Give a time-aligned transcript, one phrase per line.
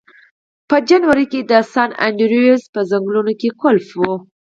[0.69, 4.01] په جنوري کې د سن انډریوز په ځنګلونو کې ګلف و